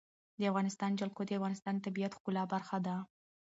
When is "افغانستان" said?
0.51-0.91, 1.39-1.73